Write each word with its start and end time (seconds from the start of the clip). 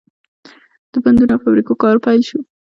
د 0.91 0.93
بندونو 1.03 1.33
او 1.35 1.41
فابریکو 1.43 1.73
کار 1.83 1.95
پیل 2.05 2.21
شو. 2.29 2.39